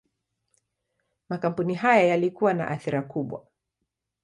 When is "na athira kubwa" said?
2.53-3.47